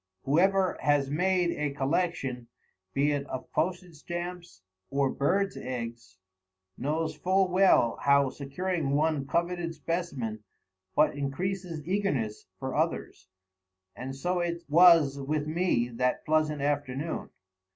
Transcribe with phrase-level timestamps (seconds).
[0.23, 2.47] Whoever has made a collection,
[2.91, 6.17] be it of postage stamps or birds' eggs,
[6.75, 10.43] knows full well how securing one coveted specimen
[10.95, 13.29] but increases eagerness for others;
[13.95, 17.29] and so it was with me that pleasant afternoon.